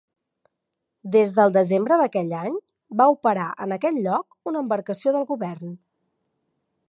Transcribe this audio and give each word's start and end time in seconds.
Des 1.15 1.33
del 1.39 1.53
desembre 1.57 1.97
d'aquell 2.01 2.33
any, 2.37 2.55
va 3.03 3.07
operar 3.15 3.45
en 3.67 3.77
aquell 3.77 4.01
lloc 4.07 4.53
una 4.53 4.65
embarcació 4.67 5.17
del 5.19 5.27
govern. 5.35 5.77